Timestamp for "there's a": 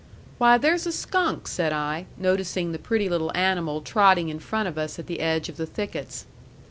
0.57-0.91